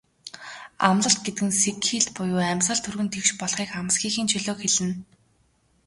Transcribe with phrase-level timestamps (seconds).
[0.89, 4.93] Амал гэдэг нь сэгхийлт буюу амьсгал түргэн тэгш болохыг, амсхийхийн чөлөөг хэлнэ.